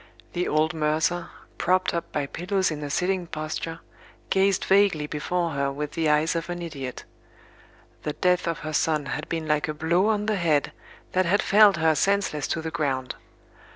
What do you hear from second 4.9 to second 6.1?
before her with the